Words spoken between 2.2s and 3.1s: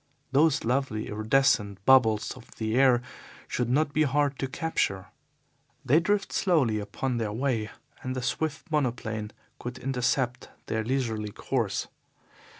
of the air